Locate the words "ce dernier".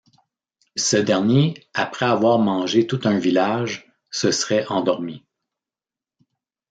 0.77-1.53